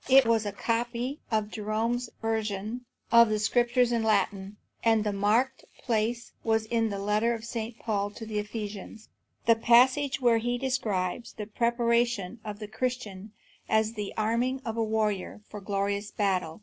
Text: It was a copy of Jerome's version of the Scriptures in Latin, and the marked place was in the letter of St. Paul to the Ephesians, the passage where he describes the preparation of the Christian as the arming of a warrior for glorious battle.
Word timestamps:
It 0.09 0.25
was 0.25 0.47
a 0.47 0.51
copy 0.51 1.19
of 1.29 1.51
Jerome's 1.51 2.09
version 2.23 2.85
of 3.11 3.29
the 3.29 3.37
Scriptures 3.37 3.91
in 3.91 4.01
Latin, 4.01 4.57
and 4.83 5.03
the 5.03 5.13
marked 5.13 5.63
place 5.83 6.31
was 6.43 6.65
in 6.65 6.89
the 6.89 6.97
letter 6.97 7.35
of 7.35 7.45
St. 7.45 7.77
Paul 7.77 8.09
to 8.09 8.25
the 8.25 8.39
Ephesians, 8.39 9.09
the 9.45 9.53
passage 9.53 10.19
where 10.19 10.39
he 10.39 10.57
describes 10.57 11.33
the 11.33 11.45
preparation 11.45 12.39
of 12.43 12.57
the 12.57 12.67
Christian 12.67 13.31
as 13.69 13.93
the 13.93 14.11
arming 14.17 14.63
of 14.65 14.75
a 14.75 14.83
warrior 14.83 15.41
for 15.47 15.61
glorious 15.61 16.09
battle. 16.09 16.59